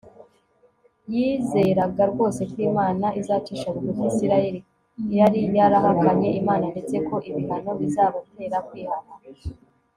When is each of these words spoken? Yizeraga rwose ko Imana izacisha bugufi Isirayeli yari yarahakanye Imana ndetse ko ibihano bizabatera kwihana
Yizeraga 1.11 2.03
rwose 2.11 2.41
ko 2.51 2.57
Imana 2.69 3.05
izacisha 3.19 3.67
bugufi 3.73 4.01
Isirayeli 4.11 4.59
yari 5.17 5.39
yarahakanye 5.57 6.29
Imana 6.41 6.65
ndetse 6.73 6.95
ko 7.07 7.15
ibihano 7.29 7.71
bizabatera 7.79 8.57
kwihana 8.67 9.11